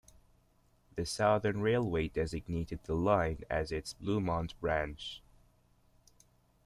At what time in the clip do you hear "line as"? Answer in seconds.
2.95-3.71